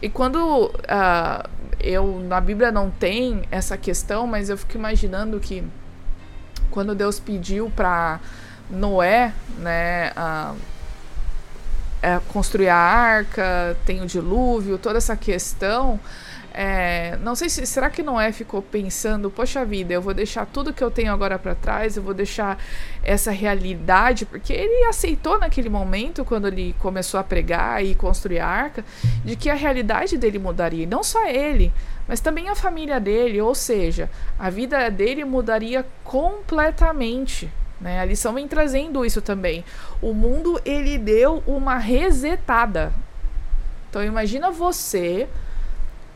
E 0.00 0.08
quando 0.08 0.66
uh, 0.66 1.50
eu 1.80 2.18
na 2.28 2.40
Bíblia 2.40 2.70
não 2.70 2.90
tem 2.90 3.42
essa 3.50 3.76
questão, 3.76 4.26
mas 4.26 4.48
eu 4.48 4.56
fico 4.56 4.76
imaginando 4.76 5.38
que 5.40 5.64
quando 6.70 6.94
Deus 6.94 7.20
pediu 7.20 7.70
para 7.74 8.20
Noé, 8.70 9.32
né, 9.58 10.12
uh, 10.12 10.56
é, 12.02 12.20
construir 12.32 12.68
a 12.68 12.76
arca, 12.76 13.76
tem 13.86 14.02
o 14.02 14.06
dilúvio, 14.06 14.76
toda 14.76 14.98
essa 14.98 15.16
questão. 15.16 16.00
É, 16.54 17.16
não 17.22 17.34
sei 17.34 17.48
se 17.48 17.64
será 17.64 17.88
que 17.88 18.02
Noé 18.02 18.30
ficou 18.30 18.60
pensando, 18.60 19.30
poxa 19.30 19.64
vida, 19.64 19.94
eu 19.94 20.02
vou 20.02 20.12
deixar 20.12 20.44
tudo 20.44 20.72
que 20.72 20.84
eu 20.84 20.90
tenho 20.90 21.10
agora 21.10 21.38
para 21.38 21.54
trás, 21.54 21.96
eu 21.96 22.02
vou 22.02 22.12
deixar 22.12 22.58
essa 23.02 23.30
realidade, 23.30 24.26
porque 24.26 24.52
ele 24.52 24.84
aceitou 24.84 25.38
naquele 25.38 25.70
momento 25.70 26.26
quando 26.26 26.48
ele 26.48 26.74
começou 26.78 27.18
a 27.18 27.24
pregar 27.24 27.82
e 27.82 27.94
construir 27.94 28.40
a 28.40 28.46
arca, 28.46 28.84
de 29.24 29.34
que 29.34 29.48
a 29.48 29.54
realidade 29.54 30.18
dele 30.18 30.38
mudaria, 30.38 30.82
e 30.82 30.86
não 30.86 31.02
só 31.02 31.26
ele, 31.26 31.72
mas 32.06 32.20
também 32.20 32.50
a 32.50 32.54
família 32.54 33.00
dele, 33.00 33.40
ou 33.40 33.54
seja, 33.54 34.10
a 34.38 34.50
vida 34.50 34.90
dele 34.90 35.24
mudaria 35.24 35.86
completamente 36.04 37.50
Né? 37.80 37.98
A 37.98 38.04
lição 38.04 38.32
vem 38.34 38.46
trazendo 38.46 39.04
isso 39.04 39.20
também. 39.20 39.64
O 40.00 40.14
mundo 40.14 40.60
ele 40.64 40.96
deu 40.98 41.42
uma 41.46 41.78
resetada. 41.78 42.92
Então 43.90 44.04
imagina 44.04 44.50
você 44.52 45.28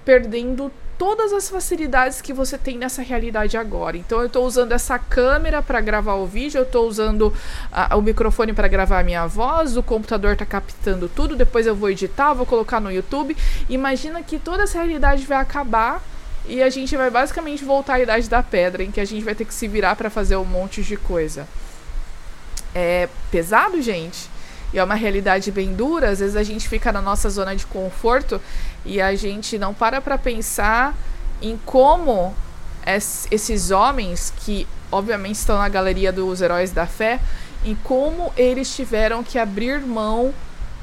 perdendo 0.07 0.71
todas 0.97 1.33
as 1.33 1.51
facilidades 1.51 2.23
que 2.23 2.33
você 2.33 2.57
tem 2.57 2.79
nessa 2.79 3.03
realidade 3.03 3.57
agora. 3.57 3.99
Então 3.99 4.21
eu 4.21 4.29
estou 4.29 4.47
usando 4.47 4.73
essa 4.73 4.99
câmera 4.99 5.61
para 5.61 5.81
gravar 5.81 6.15
o 6.15 6.27
vídeo, 6.27 6.59
eu 6.59 6.63
estou 6.63 6.89
usando 6.89 7.35
a, 7.71 7.95
o 7.97 8.01
microfone 8.01 8.53
para 8.53 8.69
gravar 8.69 9.01
a 9.01 9.03
minha 9.03 9.27
voz, 9.27 9.77
o 9.77 9.83
computador 9.83 10.33
está 10.33 10.47
captando 10.47 11.09
tudo, 11.09 11.37
depois 11.37 11.67
eu 11.67 11.75
vou 11.75 11.91
editar, 11.91 12.33
vou 12.33 12.47
colocar 12.47 12.81
no 12.81 12.91
YouTube. 12.91 13.37
Imagina 13.69 14.23
que 14.23 14.39
toda 14.39 14.63
essa 14.63 14.79
realidade 14.79 15.27
vai 15.27 15.39
acabar 15.39 16.03
e 16.47 16.63
a 16.63 16.71
gente 16.71 16.97
vai 16.97 17.11
basicamente 17.11 17.65
voltar 17.65 17.95
à 17.95 18.01
idade 18.01 18.31
da 18.31 18.43
pedra, 18.43 18.85
em 18.85 18.93
que 18.93 19.01
a 19.01 19.05
gente 19.05 19.25
vai 19.25 19.35
ter 19.35 19.45
que 19.45 19.53
se 19.53 19.67
virar 19.67 19.97
para 19.97 20.09
fazer 20.09 20.37
um 20.37 20.45
monte 20.45 20.83
de 20.83 20.97
coisa. 20.97 21.47
É 22.73 23.09
pesado, 23.31 23.83
gente. 23.83 24.31
E 24.73 24.79
é 24.79 24.85
uma 24.85 24.95
realidade 24.95 25.51
bem 25.51 25.75
dura. 25.75 26.11
Às 26.11 26.21
vezes 26.21 26.37
a 26.37 26.43
gente 26.43 26.69
fica 26.69 26.93
na 26.93 27.01
nossa 27.01 27.29
zona 27.31 27.55
de 27.55 27.67
conforto 27.67 28.41
e 28.85 29.01
a 29.01 29.15
gente 29.15 29.59
não 29.59 29.73
para 29.73 30.01
para 30.01 30.19
pensar 30.19 30.95
em 31.41 31.59
como 31.65 32.35
esses 33.31 33.71
homens 33.71 34.33
que 34.37 34.67
obviamente 34.91 35.37
estão 35.37 35.59
na 35.59 35.69
galeria 35.69 36.13
dos 36.13 36.41
heróis 36.41 36.71
da 36.71 36.87
fé, 36.87 37.21
em 37.65 37.75
como 37.75 38.33
eles 38.37 38.75
tiveram 38.75 39.25
que 39.25 39.39
abrir 39.39 39.81
mão 39.81 40.33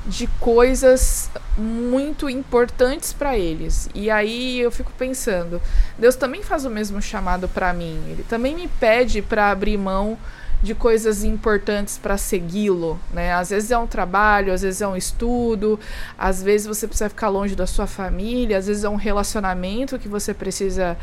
de 0.05 0.27
coisas 0.39 1.29
muito 1.57 2.29
importantes 2.29 3.13
para 3.13 3.37
eles. 3.37 3.89
E 3.95 4.09
aí 4.09 4.59
eu 4.59 4.69
fico 4.69 4.91
pensando, 4.97 5.61
Deus 5.97 6.15
também 6.15 6.43
faz 6.43 6.65
o 6.65 6.69
mesmo 6.69 7.01
chamado 7.01 7.47
para 7.47 7.71
mim. 7.71 8.01
Ele 8.09 8.25
também 8.27 8.53
me 8.53 8.67
pede 8.67 9.21
para 9.21 9.49
abrir 9.49 9.77
mão 9.77 10.17
de 10.63 10.73
coisas 10.73 11.25
importantes 11.25 11.97
para 11.97 12.17
segui-lo, 12.17 12.97
né? 13.11 13.33
Às 13.33 13.49
vezes 13.49 13.69
é 13.69 13.77
um 13.77 13.85
trabalho, 13.85 14.53
às 14.53 14.61
vezes 14.61 14.81
é 14.81 14.87
um 14.87 14.95
estudo, 14.95 15.77
às 16.17 16.41
vezes 16.41 16.65
você 16.65 16.87
precisa 16.87 17.09
ficar 17.09 17.27
longe 17.27 17.53
da 17.53 17.67
sua 17.67 17.85
família, 17.85 18.57
às 18.57 18.67
vezes 18.67 18.85
é 18.85 18.89
um 18.89 18.95
relacionamento 18.95 19.99
que 19.99 20.07
você 20.07 20.33
precisa 20.33 20.97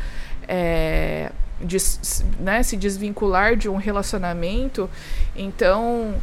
é, 0.47 1.31
né, 2.39 2.63
se 2.63 2.75
desvincular 2.75 3.55
de 3.55 3.69
um 3.69 3.75
relacionamento. 3.75 4.89
Então, 5.35 6.15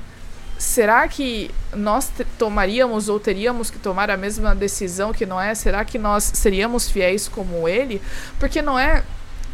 será 0.58 1.06
que 1.06 1.48
nós 1.72 2.10
tomaríamos 2.36 3.08
ou 3.08 3.20
teríamos 3.20 3.70
que 3.70 3.78
tomar 3.78 4.10
a 4.10 4.16
mesma 4.16 4.52
decisão 4.52 5.12
que 5.12 5.24
não 5.24 5.40
é? 5.40 5.54
Será 5.54 5.84
que 5.84 5.96
nós 5.96 6.24
seríamos 6.24 6.90
fiéis 6.90 7.28
como 7.28 7.68
ele? 7.68 8.02
Porque 8.40 8.60
não 8.60 8.76
é 8.76 9.04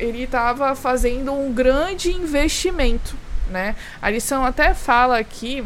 ele 0.01 0.23
estava 0.25 0.75
fazendo 0.75 1.33
um 1.33 1.53
grande 1.53 2.11
investimento 2.11 3.15
né? 3.55 3.77
A 4.03 4.11
lição 4.11 4.45
até 4.45 4.75
fala 4.75 5.17
aqui 5.17 5.65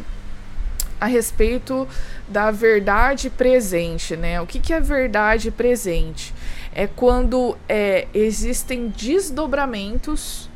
a 1.01 1.07
respeito 1.07 1.89
da 2.29 2.51
verdade 2.51 3.31
presente, 3.31 4.15
né? 4.15 4.41
O 4.43 4.47
que, 4.47 4.61
que 4.61 4.75
é 4.75 4.81
verdade 4.81 5.51
presente? 5.51 6.35
É 6.75 6.87
quando 6.87 7.57
é, 7.67 8.07
existem 8.13 8.89
desdobramentos, 8.89 10.51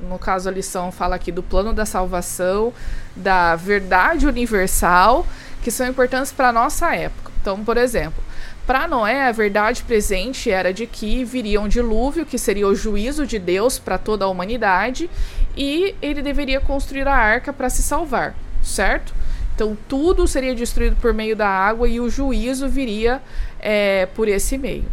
no 0.00 0.18
caso 0.18 0.48
a 0.48 0.52
lição 0.52 0.90
fala 0.90 1.16
aqui 1.16 1.30
do 1.30 1.42
plano 1.42 1.74
da 1.74 1.84
salvação, 1.84 2.72
da 3.14 3.54
verdade 3.54 4.26
universal, 4.26 5.26
que 5.62 5.70
são 5.70 5.86
importantes 5.86 6.32
para 6.32 6.48
a 6.48 6.52
nossa 6.52 6.94
época. 6.94 7.30
Então, 7.40 7.62
por 7.62 7.76
exemplo, 7.76 8.24
para 8.68 8.86
Noé, 8.86 9.26
a 9.26 9.32
verdade 9.32 9.82
presente 9.82 10.50
era 10.50 10.74
de 10.74 10.86
que 10.86 11.24
viria 11.24 11.58
um 11.58 11.68
dilúvio, 11.68 12.26
que 12.26 12.36
seria 12.36 12.68
o 12.68 12.74
juízo 12.74 13.26
de 13.26 13.38
Deus 13.38 13.78
para 13.78 13.96
toda 13.96 14.26
a 14.26 14.28
humanidade, 14.28 15.08
e 15.56 15.94
ele 16.02 16.20
deveria 16.20 16.60
construir 16.60 17.08
a 17.08 17.14
arca 17.14 17.50
para 17.50 17.70
se 17.70 17.82
salvar, 17.82 18.34
certo? 18.62 19.14
Então 19.54 19.74
tudo 19.88 20.28
seria 20.28 20.54
destruído 20.54 20.96
por 20.96 21.14
meio 21.14 21.34
da 21.34 21.48
água 21.48 21.88
e 21.88 21.98
o 21.98 22.10
juízo 22.10 22.68
viria 22.68 23.22
é, 23.58 24.04
por 24.14 24.28
esse 24.28 24.58
meio. 24.58 24.84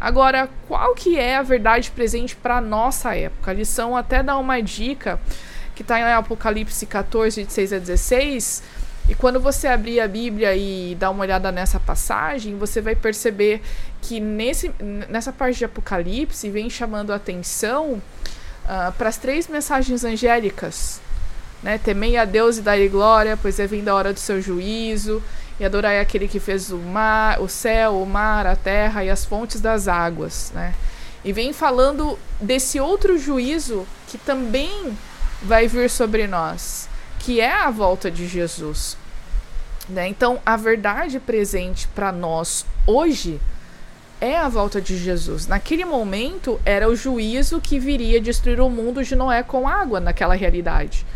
Agora, 0.00 0.48
qual 0.66 0.92
que 0.96 1.16
é 1.16 1.36
a 1.36 1.42
verdade 1.42 1.88
presente 1.92 2.34
para 2.34 2.60
nossa 2.60 3.14
época? 3.14 3.52
A 3.52 3.54
lição 3.54 3.96
até 3.96 4.24
dá 4.24 4.36
uma 4.38 4.60
dica 4.60 5.20
que 5.76 5.82
está 5.82 6.00
em 6.00 6.02
Apocalipse 6.02 6.84
14, 6.84 7.44
de 7.44 7.52
6 7.52 7.72
a 7.74 7.78
16 7.78 8.79
e 9.10 9.14
quando 9.16 9.40
você 9.40 9.66
abrir 9.66 9.98
a 9.98 10.06
Bíblia 10.06 10.54
e 10.54 10.94
dar 10.94 11.10
uma 11.10 11.22
olhada 11.22 11.50
nessa 11.50 11.80
passagem, 11.80 12.56
você 12.56 12.80
vai 12.80 12.94
perceber 12.94 13.60
que 14.00 14.20
nesse, 14.20 14.70
nessa 15.08 15.32
parte 15.32 15.58
de 15.58 15.64
Apocalipse 15.64 16.48
vem 16.48 16.70
chamando 16.70 17.12
a 17.12 17.16
atenção 17.16 17.94
uh, 17.94 18.92
para 18.96 19.08
as 19.08 19.16
três 19.16 19.48
mensagens 19.48 20.04
angélicas. 20.04 21.00
Né? 21.60 21.76
Temei 21.76 22.16
a 22.16 22.24
Deus 22.24 22.58
e 22.58 22.62
dai 22.62 22.86
glória, 22.86 23.36
pois 23.36 23.58
é 23.58 23.66
vinda 23.66 23.90
a 23.90 23.96
hora 23.96 24.12
do 24.12 24.20
seu 24.20 24.40
juízo, 24.40 25.20
e 25.58 25.64
adorai 25.64 25.98
aquele 25.98 26.28
que 26.28 26.38
fez 26.38 26.70
o 26.70 26.78
mar, 26.78 27.40
o 27.40 27.48
céu, 27.48 28.00
o 28.00 28.06
mar, 28.06 28.46
a 28.46 28.54
terra 28.54 29.02
e 29.02 29.10
as 29.10 29.24
fontes 29.24 29.60
das 29.60 29.88
águas. 29.88 30.52
Né? 30.54 30.72
E 31.24 31.32
vem 31.32 31.52
falando 31.52 32.16
desse 32.40 32.78
outro 32.78 33.18
juízo 33.18 33.84
que 34.06 34.16
também 34.16 34.96
vai 35.42 35.66
vir 35.66 35.90
sobre 35.90 36.28
nós, 36.28 36.88
que 37.18 37.40
é 37.40 37.52
a 37.52 37.70
volta 37.70 38.08
de 38.08 38.28
Jesus. 38.28 38.99
Né? 39.90 40.08
Então, 40.08 40.40
a 40.46 40.56
verdade 40.56 41.18
presente 41.18 41.88
para 41.88 42.12
nós 42.12 42.64
hoje 42.86 43.40
é 44.20 44.38
a 44.38 44.48
volta 44.48 44.80
de 44.80 44.96
Jesus. 44.96 45.46
Naquele 45.46 45.84
momento, 45.84 46.60
era 46.64 46.88
o 46.88 46.94
juízo 46.94 47.60
que 47.60 47.78
viria 47.78 48.20
destruir 48.20 48.60
o 48.60 48.70
mundo 48.70 49.02
de 49.02 49.16
Noé 49.16 49.42
com 49.42 49.66
água, 49.66 49.98
naquela 49.98 50.34
realidade. 50.34 51.06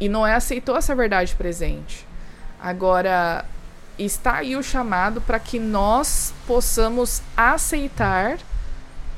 E 0.00 0.08
Noé 0.08 0.34
aceitou 0.34 0.76
essa 0.76 0.94
verdade 0.94 1.34
presente. 1.36 2.06
Agora, 2.60 3.44
está 3.98 4.38
aí 4.38 4.56
o 4.56 4.62
chamado 4.62 5.20
para 5.20 5.38
que 5.38 5.58
nós 5.58 6.32
possamos 6.46 7.22
aceitar 7.36 8.38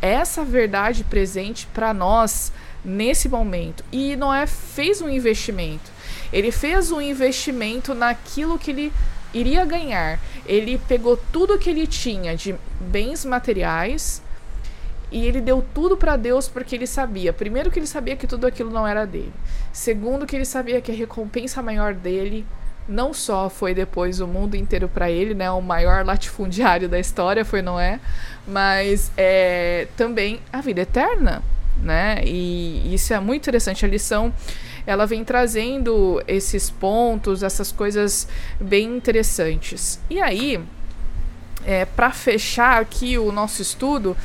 essa 0.00 0.44
verdade 0.44 1.04
presente 1.04 1.66
para 1.72 1.94
nós 1.94 2.52
nesse 2.84 3.28
momento. 3.28 3.84
E 3.92 4.16
Noé 4.16 4.46
fez 4.46 5.00
um 5.00 5.08
investimento. 5.08 5.90
Ele 6.32 6.50
fez 6.50 6.90
um 6.90 7.00
investimento 7.00 7.94
naquilo 7.94 8.58
que 8.58 8.70
ele 8.70 8.92
iria 9.34 9.64
ganhar. 9.64 10.18
Ele 10.46 10.78
pegou 10.88 11.16
tudo 11.32 11.58
que 11.58 11.70
ele 11.70 11.86
tinha 11.86 12.36
de 12.36 12.54
bens 12.80 13.24
materiais 13.24 14.22
e 15.10 15.26
ele 15.26 15.40
deu 15.40 15.64
tudo 15.74 15.96
para 15.96 16.16
Deus 16.16 16.48
porque 16.48 16.74
ele 16.74 16.86
sabia, 16.86 17.34
primeiro 17.34 17.70
que 17.70 17.78
ele 17.78 17.86
sabia 17.86 18.16
que 18.16 18.26
tudo 18.26 18.46
aquilo 18.46 18.70
não 18.70 18.86
era 18.86 19.06
dele. 19.06 19.32
Segundo 19.72 20.26
que 20.26 20.34
ele 20.34 20.46
sabia 20.46 20.80
que 20.80 20.90
a 20.90 20.94
recompensa 20.94 21.62
maior 21.62 21.92
dele 21.92 22.46
não 22.88 23.12
só 23.14 23.48
foi 23.48 23.74
depois 23.74 24.20
o 24.20 24.26
mundo 24.26 24.56
inteiro 24.56 24.88
para 24.88 25.10
ele, 25.10 25.34
né, 25.34 25.50
o 25.50 25.60
maior 25.60 26.04
latifundiário 26.04 26.88
da 26.88 26.98
história 26.98 27.44
foi 27.44 27.62
Noé, 27.62 28.00
mas 28.46 29.12
é, 29.16 29.86
também 29.96 30.40
a 30.52 30.60
vida 30.60 30.80
eterna, 30.80 31.42
né? 31.82 32.22
E 32.24 32.94
isso 32.94 33.12
é 33.12 33.20
muito 33.20 33.42
interessante 33.42 33.84
a 33.84 33.88
lição 33.88 34.32
ela 34.86 35.06
vem 35.06 35.24
trazendo 35.24 36.22
esses 36.26 36.70
pontos, 36.70 37.42
essas 37.42 37.70
coisas 37.70 38.26
bem 38.60 38.96
interessantes. 38.96 40.00
E 40.10 40.20
aí, 40.20 40.60
é, 41.64 41.84
para 41.84 42.10
fechar 42.10 42.80
aqui 42.80 43.16
o 43.16 43.30
nosso 43.30 43.62
estudo, 43.62 44.16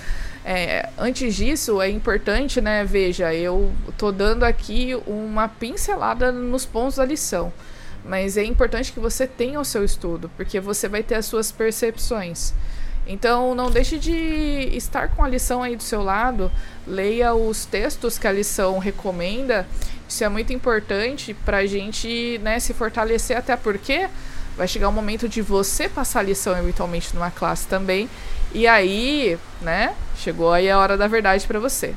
é, 0.43 0.89
antes 0.97 1.35
disso, 1.35 1.81
é 1.81 1.89
importante, 1.89 2.61
né? 2.61 2.83
Veja, 2.83 3.33
eu 3.33 3.71
tô 3.97 4.11
dando 4.11 4.43
aqui 4.43 4.97
uma 5.05 5.47
pincelada 5.47 6.31
nos 6.31 6.65
pontos 6.65 6.95
da 6.95 7.05
lição. 7.05 7.51
Mas 8.03 8.37
é 8.37 8.43
importante 8.43 8.93
que 8.93 8.99
você 8.99 9.27
tenha 9.27 9.59
o 9.59 9.65
seu 9.65 9.83
estudo, 9.83 10.31
porque 10.37 10.59
você 10.59 10.87
vai 10.87 11.03
ter 11.03 11.15
as 11.15 11.25
suas 11.25 11.51
percepções. 11.51 12.53
Então, 13.07 13.55
não 13.55 13.71
deixe 13.71 13.97
de 13.97 14.69
estar 14.73 15.09
com 15.09 15.23
a 15.23 15.27
lição 15.27 15.63
aí 15.63 15.75
do 15.75 15.83
seu 15.83 16.03
lado, 16.03 16.51
leia 16.85 17.33
os 17.33 17.65
textos 17.65 18.19
que 18.19 18.27
a 18.27 18.31
lição 18.31 18.77
recomenda 18.79 19.65
isso 20.07 20.23
é 20.23 20.29
muito 20.29 20.53
importante 20.53 21.33
para 21.33 21.57
a 21.57 21.65
gente 21.65 22.39
né, 22.41 22.59
se 22.59 22.73
fortalecer, 22.73 23.37
até 23.37 23.57
porque 23.57 24.07
vai 24.55 24.67
chegar 24.67 24.87
o 24.87 24.91
momento 24.91 25.27
de 25.27 25.41
você 25.41 25.89
passar 25.89 26.21
a 26.21 26.23
lição 26.23 26.57
eventualmente 26.57 27.13
numa 27.13 27.29
classe 27.29 27.67
também. 27.67 28.09
E 28.53 28.65
aí, 28.65 29.37
né, 29.61 29.93
chegou 30.17 30.53
aí 30.53 30.69
a 30.69 30.79
hora 30.79 30.97
da 30.97 31.07
verdade 31.07 31.45
para 31.45 31.59
você. 31.59 31.93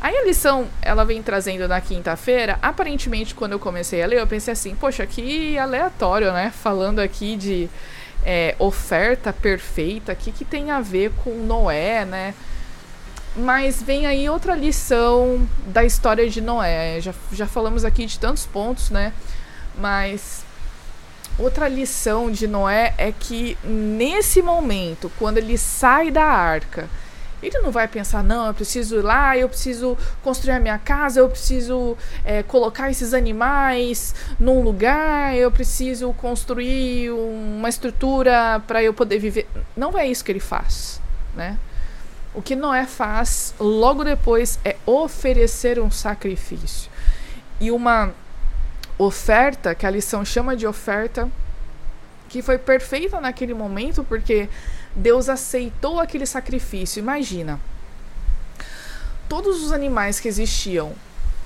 Aí 0.00 0.14
a 0.14 0.24
lição, 0.24 0.68
ela 0.82 1.04
vem 1.04 1.22
trazendo 1.22 1.66
na 1.66 1.80
quinta-feira. 1.80 2.58
Aparentemente, 2.60 3.34
quando 3.34 3.52
eu 3.52 3.58
comecei 3.58 4.02
a 4.02 4.06
ler, 4.06 4.20
eu 4.20 4.26
pensei 4.26 4.52
assim, 4.52 4.74
poxa, 4.74 5.06
que 5.06 5.56
aleatório, 5.56 6.32
né? 6.32 6.52
Falando 6.54 7.00
aqui 7.00 7.34
de 7.36 7.70
é, 8.28 8.56
oferta 8.58 9.32
perfeita, 9.32 10.12
o 10.12 10.16
que, 10.16 10.32
que 10.32 10.44
tem 10.44 10.72
a 10.72 10.80
ver 10.80 11.12
com 11.22 11.30
Noé, 11.30 12.04
né? 12.04 12.34
Mas 13.36 13.80
vem 13.80 14.04
aí 14.04 14.28
outra 14.28 14.56
lição 14.56 15.48
da 15.66 15.84
história 15.84 16.28
de 16.28 16.40
Noé. 16.40 17.00
Já, 17.00 17.14
já 17.30 17.46
falamos 17.46 17.84
aqui 17.84 18.04
de 18.04 18.18
tantos 18.18 18.44
pontos, 18.44 18.90
né? 18.90 19.12
Mas 19.78 20.44
outra 21.38 21.68
lição 21.68 22.28
de 22.28 22.48
Noé 22.48 22.94
é 22.98 23.12
que 23.12 23.56
nesse 23.62 24.42
momento, 24.42 25.12
quando 25.18 25.38
ele 25.38 25.56
sai 25.56 26.10
da 26.10 26.24
arca, 26.24 26.88
Ele 27.46 27.60
não 27.60 27.70
vai 27.70 27.86
pensar, 27.86 28.24
não, 28.24 28.48
eu 28.48 28.54
preciso 28.54 28.96
ir 28.96 29.02
lá, 29.02 29.38
eu 29.38 29.48
preciso 29.48 29.96
construir 30.20 30.54
a 30.54 30.58
minha 30.58 30.78
casa, 30.78 31.20
eu 31.20 31.28
preciso 31.28 31.96
é, 32.24 32.42
colocar 32.42 32.90
esses 32.90 33.14
animais 33.14 34.16
num 34.38 34.62
lugar, 34.62 35.32
eu 35.36 35.48
preciso 35.48 36.12
construir 36.14 37.10
uma 37.12 37.68
estrutura 37.68 38.60
para 38.66 38.82
eu 38.82 38.92
poder 38.92 39.20
viver. 39.20 39.48
Não 39.76 39.96
é 39.96 40.08
isso 40.08 40.24
que 40.24 40.32
ele 40.32 40.40
faz, 40.40 41.00
né? 41.36 41.56
O 42.34 42.42
que 42.42 42.56
Noé 42.56 42.84
faz 42.84 43.54
logo 43.60 44.02
depois 44.02 44.58
é 44.64 44.74
oferecer 44.84 45.78
um 45.78 45.90
sacrifício. 45.90 46.90
E 47.60 47.70
uma 47.70 48.12
oferta, 48.98 49.72
que 49.72 49.86
a 49.86 49.90
lição 49.90 50.24
chama 50.24 50.56
de 50.56 50.66
oferta, 50.66 51.30
que 52.28 52.42
foi 52.42 52.58
perfeita 52.58 53.20
naquele 53.20 53.54
momento, 53.54 54.02
porque 54.02 54.48
Deus 54.96 55.28
aceitou 55.28 56.00
aquele 56.00 56.24
sacrifício. 56.24 56.98
Imagina. 56.98 57.60
Todos 59.28 59.62
os 59.62 59.70
animais 59.70 60.18
que 60.18 60.26
existiam 60.26 60.94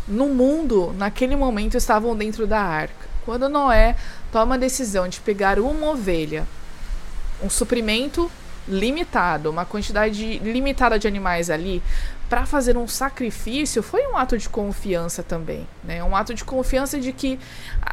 no 0.07 0.29
mundo 0.29 0.95
naquele 0.97 1.35
momento 1.35 1.77
estavam 1.77 2.17
dentro 2.17 2.47
da 2.47 2.61
arca. 2.61 3.09
Quando 3.25 3.49
Noé 3.49 3.97
toma 4.31 4.55
a 4.55 4.59
decisão 4.59 5.09
de 5.09 5.21
pegar 5.21 5.59
uma 5.59 5.91
ovelha, 5.91 6.47
um 7.43 7.51
suprimento 7.51 8.31
limitado, 8.71 9.51
uma 9.51 9.67
quantidade 9.67 10.39
limitada 10.39 10.99
de 10.99 11.07
animais 11.09 11.51
ali, 11.51 11.83
para 12.29 12.47
fazer 12.47 12.77
um 12.77 12.87
sacrifício, 12.87 13.83
foi 13.83 14.07
um 14.07 14.17
ato 14.17 14.39
de 14.39 14.49
confiança 14.49 15.21
também, 15.21 15.67
né? 15.83 16.03
Um 16.05 16.15
ato 16.15 16.33
de 16.33 16.45
confiança 16.45 16.99
de 17.01 17.13
que 17.13 17.41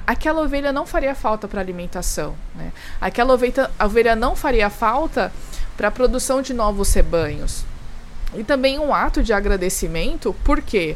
aquela 0.06 0.44
ovelha 0.44 0.72
não 0.72 0.86
faria 0.86 1.16
falta 1.16 1.48
para 1.48 1.60
alimentação, 1.60 2.36
né? 2.54 2.72
Aquela 3.02 3.34
ovelha, 3.34 3.72
ovelha 3.84 4.16
não 4.16 4.36
faria 4.36 4.70
falta 4.70 5.34
para 5.76 5.88
a 5.88 5.92
produção 5.92 6.42
de 6.42 6.54
novos 6.54 6.94
rebanhos. 6.94 7.66
E 8.36 8.44
também 8.44 8.78
um 8.78 8.94
ato 8.94 9.24
de 9.24 9.34
agradecimento, 9.34 10.36
por 10.44 10.62
quê? 10.62 10.96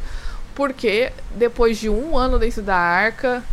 Porque 0.53 1.11
depois 1.35 1.79
de 1.79 1.89
um 1.89 2.15
ano 2.15 2.37
dentro 2.37 2.61
da 2.61 2.77
arca, 2.77 3.43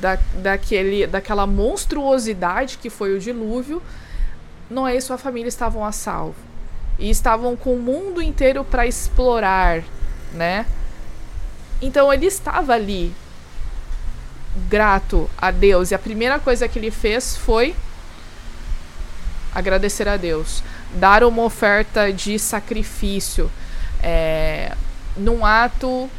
da, 0.00 0.18
daquele, 0.42 1.06
daquela 1.06 1.46
monstruosidade 1.46 2.76
que 2.76 2.90
foi 2.90 3.16
o 3.16 3.20
dilúvio, 3.20 3.80
Noé 4.68 4.96
e 4.96 5.00
sua 5.00 5.18
família 5.18 5.48
estavam 5.48 5.84
a 5.84 5.92
salvo. 5.92 6.36
E 6.98 7.10
estavam 7.10 7.56
com 7.56 7.74
o 7.74 7.78
mundo 7.78 8.22
inteiro 8.22 8.64
para 8.64 8.86
explorar, 8.86 9.82
né? 10.32 10.66
Então 11.80 12.12
ele 12.12 12.26
estava 12.26 12.72
ali, 12.72 13.14
grato 14.68 15.28
a 15.36 15.50
Deus. 15.50 15.90
E 15.90 15.94
a 15.94 15.98
primeira 15.98 16.38
coisa 16.38 16.66
que 16.66 16.78
ele 16.78 16.90
fez 16.90 17.36
foi 17.36 17.74
agradecer 19.54 20.06
a 20.06 20.16
Deus, 20.16 20.62
dar 20.94 21.24
uma 21.24 21.42
oferta 21.42 22.12
de 22.12 22.38
sacrifício, 22.38 23.50
é, 24.02 24.74
num 25.16 25.46
ato 25.46 26.10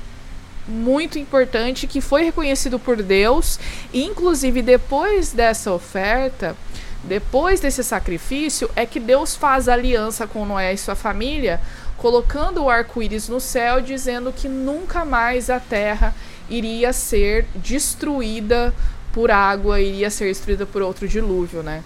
muito 0.67 1.19
importante 1.19 1.85
que 1.87 2.01
foi 2.01 2.23
reconhecido 2.23 2.79
por 2.79 3.01
Deus, 3.01 3.59
inclusive 3.93 4.61
depois 4.61 5.31
dessa 5.31 5.71
oferta, 5.71 6.55
depois 7.03 7.59
desse 7.59 7.83
sacrifício, 7.83 8.69
é 8.75 8.85
que 8.85 8.99
Deus 8.99 9.35
faz 9.35 9.67
aliança 9.69 10.27
com 10.27 10.45
Noé 10.45 10.73
e 10.73 10.77
sua 10.77 10.95
família, 10.95 11.59
colocando 11.97 12.63
o 12.63 12.69
arco-íris 12.69 13.27
no 13.29 13.39
céu, 13.39 13.81
dizendo 13.81 14.31
que 14.31 14.47
nunca 14.47 15.05
mais 15.05 15.49
a 15.49 15.59
terra 15.59 16.13
iria 16.49 16.93
ser 16.93 17.45
destruída 17.55 18.73
por 19.11 19.31
água, 19.31 19.81
iria 19.81 20.09
ser 20.09 20.25
destruída 20.25 20.65
por 20.65 20.81
outro 20.81 21.07
dilúvio, 21.07 21.63
né? 21.63 21.83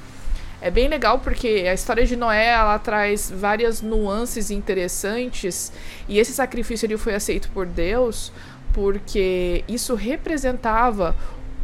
É 0.62 0.70
bem 0.70 0.88
legal 0.88 1.18
porque 1.20 1.66
a 1.68 1.74
história 1.74 2.06
de 2.06 2.16
Noé 2.16 2.50
ela 2.50 2.78
traz 2.78 3.32
várias 3.36 3.82
nuances 3.82 4.52
interessantes 4.52 5.72
e 6.08 6.20
esse 6.20 6.34
sacrifício 6.34 6.86
ele 6.86 6.98
foi 6.98 7.16
aceito 7.16 7.50
por 7.50 7.66
Deus 7.66 8.32
porque 8.72 9.64
isso 9.68 9.96
representava 9.96 11.16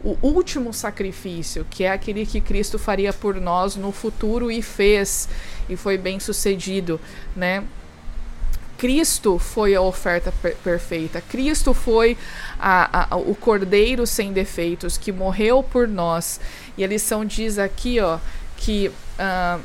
o 0.04 0.18
último 0.22 0.74
sacrifício, 0.74 1.66
que 1.70 1.84
é 1.84 1.92
aquele 1.92 2.26
que 2.26 2.40
Cristo 2.40 2.78
faria 2.78 3.12
por 3.12 3.36
nós 3.36 3.76
no 3.76 3.92
futuro 3.92 4.52
e 4.52 4.62
fez, 4.62 5.28
e 5.68 5.76
foi 5.76 5.98
bem 5.98 6.20
sucedido, 6.20 7.00
né? 7.36 7.64
Cristo 8.78 9.40
foi 9.40 9.74
a 9.74 9.82
oferta 9.82 10.32
per 10.42 10.56
perfeita. 10.58 11.20
Cristo 11.20 11.74
foi 11.74 12.16
a, 12.60 13.16
a, 13.16 13.18
o 13.18 13.34
cordeiro 13.34 14.06
sem 14.06 14.32
defeitos 14.32 14.98
que 14.98 15.12
morreu 15.12 15.64
por 15.64 15.88
nós. 15.88 16.40
E 16.78 16.84
a 16.84 16.88
lição 16.88 17.26
diz 17.26 17.58
aqui, 17.58 18.00
ó, 18.00 18.20
que 18.56 18.90
uh, 18.90 19.60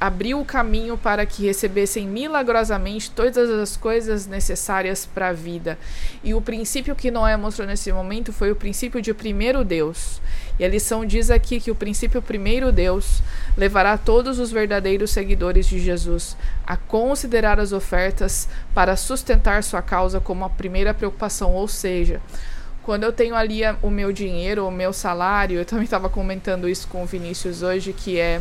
abriu 0.00 0.40
o 0.40 0.44
caminho 0.44 0.96
para 0.98 1.24
que 1.24 1.46
recebessem 1.46 2.06
milagrosamente 2.06 3.10
todas 3.10 3.48
as 3.50 3.76
coisas 3.76 4.26
necessárias 4.26 5.06
para 5.06 5.28
a 5.28 5.32
vida. 5.32 5.78
E 6.22 6.34
o 6.34 6.40
princípio 6.40 6.94
que 6.94 7.10
Noé 7.10 7.36
mostrou 7.36 7.66
nesse 7.66 7.90
momento 7.92 8.32
foi 8.32 8.50
o 8.50 8.56
princípio 8.56 9.00
de 9.00 9.14
primeiro 9.14 9.64
Deus. 9.64 10.20
E 10.58 10.64
a 10.64 10.68
lição 10.68 11.04
diz 11.04 11.30
aqui 11.30 11.60
que 11.60 11.70
o 11.70 11.74
princípio 11.74 12.20
primeiro 12.22 12.72
Deus 12.72 13.22
levará 13.56 13.96
todos 13.96 14.38
os 14.38 14.50
verdadeiros 14.50 15.10
seguidores 15.10 15.66
de 15.66 15.78
Jesus 15.78 16.36
a 16.66 16.76
considerar 16.76 17.58
as 17.58 17.72
ofertas 17.72 18.48
para 18.74 18.96
sustentar 18.96 19.62
sua 19.62 19.82
causa 19.82 20.20
como 20.20 20.44
a 20.44 20.50
primeira 20.50 20.94
preocupação, 20.94 21.52
ou 21.52 21.68
seja, 21.68 22.20
quando 22.82 23.04
eu 23.04 23.12
tenho 23.12 23.34
ali 23.34 23.62
o 23.82 23.90
meu 23.90 24.12
dinheiro, 24.12 24.66
o 24.66 24.70
meu 24.70 24.92
salário, 24.92 25.58
eu 25.58 25.64
também 25.64 25.84
estava 25.84 26.08
comentando 26.08 26.68
isso 26.68 26.86
com 26.86 27.02
o 27.02 27.06
Vinícius 27.06 27.62
hoje, 27.62 27.92
que 27.92 28.18
é 28.18 28.40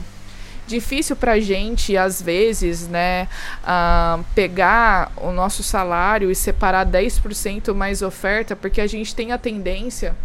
difícil 0.67 1.15
para 1.15 1.33
a 1.33 1.39
gente, 1.39 1.95
às 1.95 2.21
vezes, 2.21 2.87
né, 2.87 3.27
uh, 3.63 4.23
pegar 4.33 5.11
o 5.17 5.31
nosso 5.31 5.63
salário 5.63 6.31
e 6.31 6.35
separar 6.35 6.85
10% 6.85 7.73
mais 7.73 8.01
oferta, 8.01 8.55
porque 8.55 8.81
a 8.81 8.87
gente 8.87 9.15
tem 9.15 9.31
a 9.31 9.37
tendência 9.37 10.15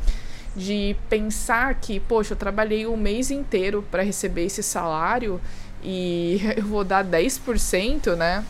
de 0.57 0.96
pensar 1.09 1.74
que, 1.74 2.00
poxa, 2.00 2.33
eu 2.33 2.37
trabalhei 2.37 2.87
um 2.87 2.96
mês 2.96 3.31
inteiro 3.31 3.85
para 3.90 4.03
receber 4.03 4.46
esse 4.46 4.62
salário 4.62 5.40
e 5.83 6.40
eu 6.57 6.64
vou 6.64 6.85
dar 6.85 7.05
10%, 7.05 8.16
né? 8.16 8.44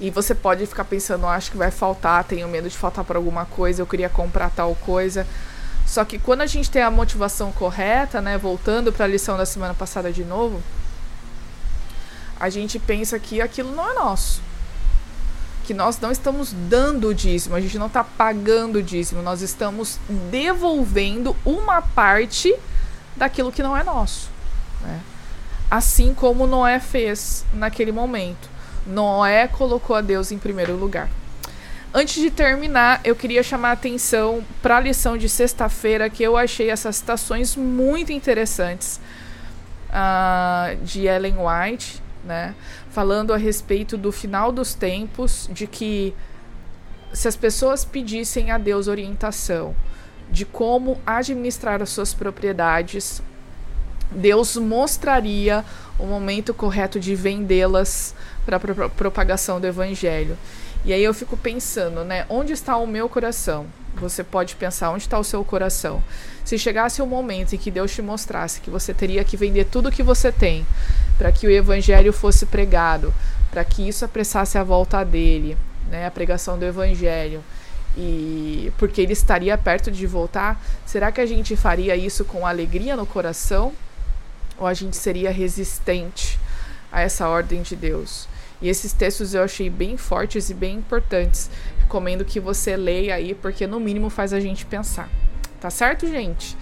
E 0.00 0.10
você 0.10 0.32
pode 0.32 0.64
ficar 0.64 0.84
pensando, 0.84 1.26
acho 1.26 1.50
que 1.50 1.56
vai 1.56 1.72
faltar, 1.72 2.22
tenho 2.22 2.46
medo 2.46 2.68
de 2.68 2.76
faltar 2.76 3.04
por 3.04 3.16
alguma 3.16 3.44
coisa, 3.44 3.82
eu 3.82 3.86
queria 3.86 4.08
comprar 4.08 4.50
tal 4.50 4.74
coisa. 4.76 5.26
Só 5.88 6.04
que 6.04 6.18
quando 6.18 6.42
a 6.42 6.46
gente 6.46 6.70
tem 6.70 6.82
a 6.82 6.90
motivação 6.90 7.50
correta, 7.50 8.20
né, 8.20 8.36
voltando 8.36 8.92
para 8.92 9.06
a 9.06 9.08
lição 9.08 9.38
da 9.38 9.46
semana 9.46 9.72
passada 9.72 10.12
de 10.12 10.22
novo, 10.22 10.62
a 12.38 12.50
gente 12.50 12.78
pensa 12.78 13.18
que 13.18 13.40
aquilo 13.40 13.74
não 13.74 13.90
é 13.90 13.94
nosso. 13.94 14.42
Que 15.64 15.72
nós 15.72 15.98
não 15.98 16.12
estamos 16.12 16.52
dando 16.68 17.08
o 17.08 17.14
dízimo, 17.14 17.56
a 17.56 17.60
gente 17.60 17.78
não 17.78 17.86
está 17.86 18.04
pagando 18.04 18.76
o 18.76 18.82
dízimo, 18.82 19.22
nós 19.22 19.40
estamos 19.40 19.98
devolvendo 20.30 21.34
uma 21.42 21.80
parte 21.80 22.54
daquilo 23.16 23.50
que 23.50 23.62
não 23.62 23.74
é 23.74 23.82
nosso. 23.82 24.28
Né? 24.82 25.00
Assim 25.70 26.12
como 26.12 26.46
Noé 26.46 26.80
fez 26.80 27.46
naquele 27.54 27.92
momento. 27.92 28.50
Noé 28.86 29.48
colocou 29.48 29.96
a 29.96 30.02
Deus 30.02 30.30
em 30.32 30.38
primeiro 30.38 30.76
lugar. 30.76 31.08
Antes 31.92 32.20
de 32.20 32.30
terminar, 32.30 33.00
eu 33.02 33.16
queria 33.16 33.42
chamar 33.42 33.70
a 33.70 33.72
atenção 33.72 34.44
para 34.60 34.76
a 34.76 34.80
lição 34.80 35.16
de 35.16 35.26
sexta-feira, 35.26 36.10
que 36.10 36.22
eu 36.22 36.36
achei 36.36 36.70
essas 36.70 36.96
citações 36.96 37.56
muito 37.56 38.12
interessantes 38.12 39.00
uh, 39.88 40.76
de 40.84 41.06
Ellen 41.06 41.36
White, 41.38 42.02
né? 42.24 42.54
Falando 42.90 43.32
a 43.32 43.38
respeito 43.38 43.96
do 43.96 44.12
final 44.12 44.52
dos 44.52 44.74
tempos, 44.74 45.48
de 45.50 45.66
que 45.66 46.14
se 47.12 47.26
as 47.26 47.36
pessoas 47.36 47.86
pedissem 47.86 48.50
a 48.50 48.58
Deus 48.58 48.86
orientação 48.86 49.74
de 50.30 50.44
como 50.44 51.00
administrar 51.06 51.80
as 51.80 51.88
suas 51.88 52.12
propriedades, 52.12 53.22
Deus 54.10 54.56
mostraria 54.56 55.64
o 55.98 56.04
momento 56.04 56.52
correto 56.52 57.00
de 57.00 57.14
vendê-las 57.14 58.14
para 58.44 58.56
a 58.56 58.88
propagação 58.90 59.58
do 59.58 59.66
evangelho. 59.66 60.36
E 60.84 60.92
aí 60.92 61.02
eu 61.02 61.12
fico 61.12 61.36
pensando, 61.36 62.04
né? 62.04 62.24
Onde 62.28 62.52
está 62.52 62.76
o 62.76 62.86
meu 62.86 63.08
coração? 63.08 63.66
Você 63.96 64.22
pode 64.22 64.54
pensar 64.54 64.90
onde 64.90 65.04
está 65.04 65.18
o 65.18 65.24
seu 65.24 65.44
coração. 65.44 66.02
Se 66.44 66.56
chegasse 66.56 67.02
o 67.02 67.04
um 67.04 67.08
momento 67.08 67.54
em 67.54 67.58
que 67.58 67.70
Deus 67.70 67.92
te 67.92 68.00
mostrasse 68.00 68.60
que 68.60 68.70
você 68.70 68.94
teria 68.94 69.24
que 69.24 69.36
vender 69.36 69.64
tudo 69.66 69.88
o 69.88 69.92
que 69.92 70.02
você 70.02 70.30
tem 70.30 70.64
para 71.18 71.32
que 71.32 71.46
o 71.46 71.50
evangelho 71.50 72.12
fosse 72.12 72.46
pregado, 72.46 73.12
para 73.50 73.64
que 73.64 73.86
isso 73.86 74.04
apressasse 74.04 74.56
a 74.56 74.62
volta 74.62 75.04
dele, 75.04 75.58
né? 75.90 76.06
A 76.06 76.10
pregação 76.10 76.58
do 76.58 76.64
evangelho. 76.64 77.42
E 77.96 78.72
porque 78.78 79.00
ele 79.00 79.12
estaria 79.12 79.58
perto 79.58 79.90
de 79.90 80.06
voltar, 80.06 80.62
será 80.86 81.10
que 81.10 81.20
a 81.20 81.26
gente 81.26 81.56
faria 81.56 81.96
isso 81.96 82.24
com 82.24 82.46
alegria 82.46 82.96
no 82.96 83.04
coração? 83.04 83.72
Ou 84.56 84.66
a 84.66 84.74
gente 84.74 84.96
seria 84.96 85.30
resistente 85.32 86.38
a 86.92 87.00
essa 87.00 87.28
ordem 87.28 87.62
de 87.62 87.74
Deus? 87.74 88.28
E 88.60 88.68
esses 88.68 88.92
textos 88.92 89.34
eu 89.34 89.42
achei 89.42 89.70
bem 89.70 89.96
fortes 89.96 90.50
e 90.50 90.54
bem 90.54 90.76
importantes. 90.76 91.50
Recomendo 91.80 92.24
que 92.24 92.40
você 92.40 92.76
leia 92.76 93.14
aí, 93.14 93.34
porque 93.34 93.66
no 93.66 93.78
mínimo 93.78 94.10
faz 94.10 94.32
a 94.32 94.40
gente 94.40 94.66
pensar. 94.66 95.08
Tá 95.60 95.70
certo, 95.70 96.06
gente? 96.06 96.56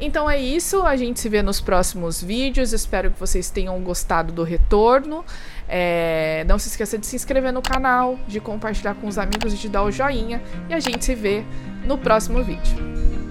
Então 0.00 0.30
é 0.30 0.40
isso, 0.40 0.82
a 0.82 0.96
gente 0.96 1.20
se 1.20 1.28
vê 1.28 1.42
nos 1.42 1.60
próximos 1.60 2.22
vídeos. 2.22 2.72
Espero 2.72 3.10
que 3.10 3.20
vocês 3.20 3.50
tenham 3.50 3.78
gostado 3.80 4.32
do 4.32 4.42
retorno. 4.42 5.24
É, 5.68 6.44
não 6.48 6.58
se 6.58 6.68
esqueça 6.68 6.96
de 6.96 7.06
se 7.06 7.16
inscrever 7.16 7.52
no 7.52 7.60
canal, 7.60 8.18
de 8.26 8.40
compartilhar 8.40 8.94
com 8.94 9.06
os 9.06 9.18
amigos 9.18 9.52
e 9.52 9.56
de 9.56 9.68
dar 9.68 9.82
o 9.82 9.90
joinha. 9.90 10.42
E 10.70 10.74
a 10.74 10.80
gente 10.80 11.04
se 11.04 11.14
vê 11.14 11.44
no 11.84 11.98
próximo 11.98 12.42
vídeo. 12.42 12.76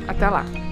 Até 0.07 0.29
lá! 0.29 0.68